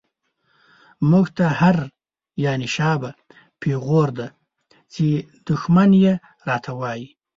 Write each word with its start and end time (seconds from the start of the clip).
موږ 1.09 1.25
ته 1.37 1.45
هر” 1.59 1.77
شا 2.75 2.91
به” 3.01 3.09
پيغور 3.61 4.09
دی، 4.17 4.27
چی 4.93 5.07
دښمن 5.47 5.89
يې 6.03 6.13
را 6.47 6.57
ته 6.63 6.71
وايې 6.79 7.07